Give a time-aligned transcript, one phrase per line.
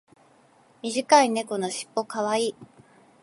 [0.81, 2.55] 短い猫のしっぽ可愛い。